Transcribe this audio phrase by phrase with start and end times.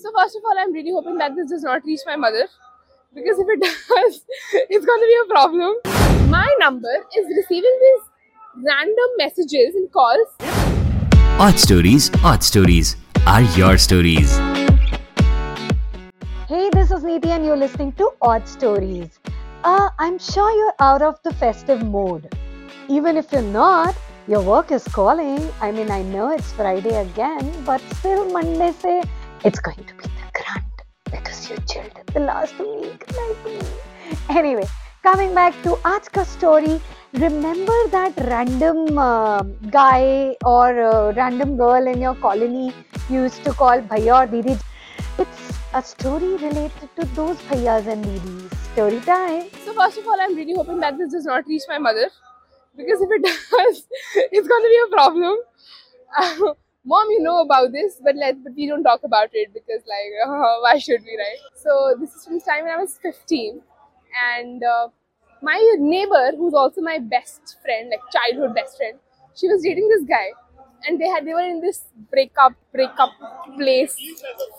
[0.00, 2.46] So first of all, I'm really hoping that this does not reach my mother
[3.12, 4.24] because if it does,
[4.70, 5.74] it's going to be a problem.
[6.30, 10.28] My number is receiving these random messages and calls.
[11.40, 12.94] Aud Stories, Aud Stories
[13.26, 14.38] are your stories.
[16.46, 19.18] Hey, this is Niti, and you're listening to Aud Stories.
[19.64, 22.32] Uh, I'm sure you're out of the festive mode.
[22.88, 23.96] Even if you're not,
[24.28, 25.50] your work is calling.
[25.60, 29.02] I mean, I know it's Friday again, but still, Monday say
[29.44, 30.76] it's going to be the grunt
[31.10, 33.58] because you chilled at the last week like me.
[34.30, 34.66] Anyway,
[35.02, 36.80] coming back to Aaj's story,
[37.12, 42.72] remember that random uh, guy or uh, random girl in your colony
[43.08, 44.58] used to call Bhaiya or Didi?
[45.18, 48.54] It's a story related to those Bhaiyas and Didis.
[48.72, 49.48] Story time.
[49.64, 52.10] So first of all, I'm really hoping that this does not reach my mother
[52.76, 53.86] because if it does,
[54.32, 56.54] it's going to be a problem.
[56.90, 60.12] mom you know about this but let but we don't talk about it because like
[60.26, 61.40] uh, why should we right?
[61.54, 63.60] So this is from the time when i was 15
[64.32, 64.88] and uh,
[65.42, 68.98] my neighbor who's also my best friend like childhood best friend
[69.34, 70.28] she was dating this guy.
[70.86, 73.10] And they had they were in this breakup breakup
[73.56, 73.94] place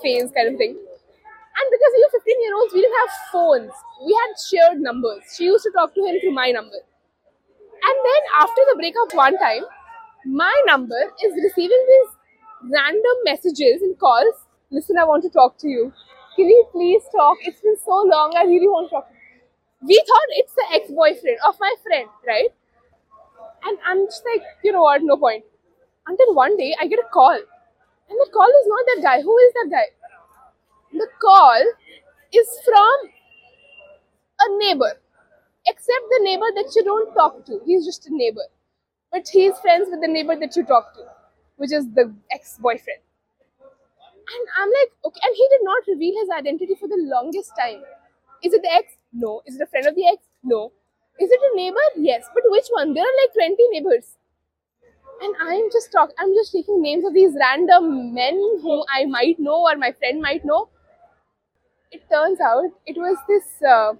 [0.01, 0.71] phase kind of thing.
[1.59, 3.71] And because we were 15 year olds we didn't have phones.
[4.05, 5.23] We had shared numbers.
[5.37, 6.79] She used to talk to him through my number.
[7.87, 9.63] And then after the breakup one time
[10.25, 12.11] my number is receiving these
[12.63, 14.45] random messages and calls.
[14.71, 15.93] Listen, I want to talk to you.
[16.35, 17.37] Can we please talk?
[17.41, 18.33] It's been so long.
[18.37, 19.09] I really want to talk.
[19.81, 22.49] We thought it's the ex-boyfriend of my friend, right?
[23.63, 25.01] And I'm just like, you know what?
[25.03, 25.43] No point.
[26.07, 29.21] Until one day I get a call, and the call is not that guy.
[29.21, 29.85] Who is that guy?
[30.93, 31.63] The call
[32.33, 33.09] is from
[34.41, 34.93] a neighbor,
[35.67, 37.61] except the neighbor that you don't talk to.
[37.65, 38.47] He's just a neighbor,
[39.11, 41.18] but he's friends with the neighbor that you talk to
[41.59, 43.01] which is the ex-boyfriend.
[44.29, 47.81] And I'm like, okay, and he did not reveal his identity for the longest time.
[48.43, 48.95] Is it the ex?
[49.11, 49.41] No.
[49.45, 50.23] Is it a friend of the ex?
[50.43, 50.71] No.
[51.19, 51.85] Is it a neighbor?
[51.97, 52.29] Yes.
[52.33, 52.93] But which one?
[52.93, 54.15] There are like 20 neighbors.
[55.21, 59.37] And I'm just talking, I'm just taking names of these random men who I might
[59.39, 60.69] know or my friend might know.
[61.91, 63.93] It turns out it was this uh,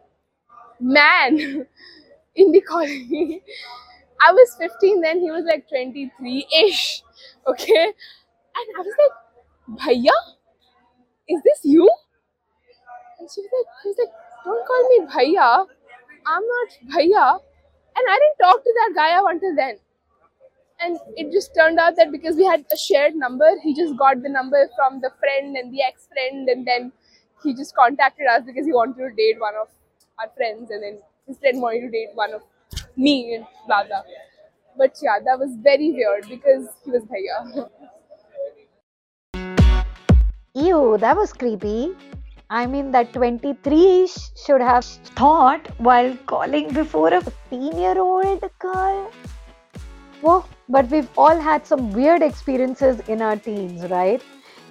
[0.79, 1.67] man
[2.35, 3.43] in the colony.
[4.25, 7.03] I was 15 then, he was like 23 ish.
[7.49, 7.85] Okay.
[7.85, 10.13] And I was like, Bhaiya,
[11.27, 11.89] is this you?
[13.19, 14.13] And she was like, she was like,
[14.45, 15.65] don't call me Bhaiya.
[16.25, 17.39] I'm not Bhaiya.
[17.95, 19.77] And I didn't talk to that guy up until then.
[20.81, 24.21] And it just turned out that because we had a shared number, he just got
[24.23, 26.91] the number from the friend and the ex friend, and then
[27.43, 29.67] he just contacted us because he wanted to date one of
[30.19, 32.41] our friends, and then his friend wanted to date one of
[32.95, 34.03] me, and blah blah.
[34.77, 37.69] But yeah, that was very weird because he was bhaiya.
[40.55, 41.95] Ew, that was creepy.
[42.49, 44.09] I mean, that 23
[44.43, 49.11] should have thought while calling before a 15 year old girl.
[50.21, 54.21] Whoa, but we've all had some weird experiences in our teens, right?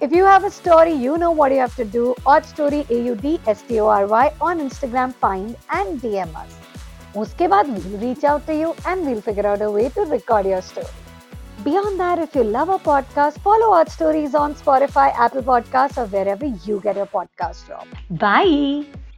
[0.01, 2.15] If you have a story, you know what you have to do.
[2.25, 6.35] Aud Story A U D S T O R Y on Instagram, find and DM
[6.35, 6.68] us.
[7.17, 10.45] उसके बाद we'll reach out to you and we'll figure out a way to record
[10.45, 10.87] your story.
[11.63, 16.05] Beyond that, if you love our podcast, follow our Stories on Spotify, Apple Podcasts, or
[16.05, 17.85] wherever you get your podcast from.
[18.09, 19.08] Bye.